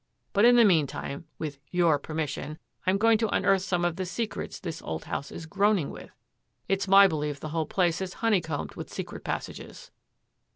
[0.33, 2.57] But, in the meantime, with your permission,
[2.87, 6.09] I am going to unearth some of the secrets this old house is groaning with.
[6.67, 9.91] It's my belief the whole place is honeycombed with secret passages."